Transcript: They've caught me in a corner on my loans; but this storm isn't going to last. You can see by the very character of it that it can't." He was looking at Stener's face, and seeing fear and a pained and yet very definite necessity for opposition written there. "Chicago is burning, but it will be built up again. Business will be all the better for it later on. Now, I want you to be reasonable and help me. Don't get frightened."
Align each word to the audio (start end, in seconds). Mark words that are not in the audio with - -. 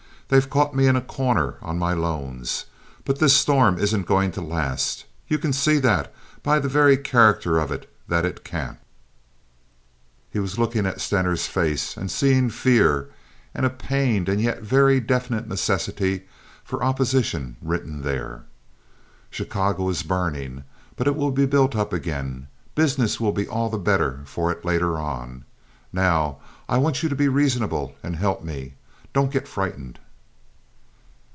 They've 0.31 0.49
caught 0.49 0.73
me 0.73 0.87
in 0.87 0.95
a 0.95 1.01
corner 1.01 1.55
on 1.61 1.77
my 1.77 1.91
loans; 1.91 2.63
but 3.03 3.19
this 3.19 3.35
storm 3.35 3.77
isn't 3.77 4.05
going 4.07 4.31
to 4.31 4.41
last. 4.41 5.03
You 5.27 5.37
can 5.37 5.51
see 5.51 5.81
by 6.41 6.57
the 6.57 6.69
very 6.69 6.95
character 6.95 7.59
of 7.59 7.69
it 7.69 7.91
that 8.07 8.23
it 8.25 8.45
can't." 8.45 8.77
He 10.31 10.39
was 10.39 10.57
looking 10.57 10.85
at 10.85 11.01
Stener's 11.01 11.47
face, 11.47 11.97
and 11.97 12.09
seeing 12.09 12.49
fear 12.49 13.09
and 13.53 13.65
a 13.65 13.69
pained 13.69 14.29
and 14.29 14.39
yet 14.41 14.61
very 14.61 15.01
definite 15.01 15.49
necessity 15.49 16.25
for 16.63 16.81
opposition 16.81 17.57
written 17.61 18.01
there. 18.01 18.45
"Chicago 19.29 19.89
is 19.89 20.01
burning, 20.01 20.63
but 20.95 21.07
it 21.07 21.17
will 21.17 21.31
be 21.31 21.45
built 21.45 21.75
up 21.75 21.91
again. 21.91 22.47
Business 22.73 23.19
will 23.19 23.33
be 23.33 23.49
all 23.49 23.69
the 23.69 23.77
better 23.77 24.21
for 24.23 24.49
it 24.49 24.63
later 24.63 24.97
on. 24.97 25.43
Now, 25.91 26.37
I 26.69 26.77
want 26.77 27.03
you 27.03 27.09
to 27.09 27.15
be 27.17 27.27
reasonable 27.27 27.95
and 28.01 28.15
help 28.15 28.41
me. 28.45 28.75
Don't 29.11 29.29
get 29.33 29.45
frightened." 29.45 29.99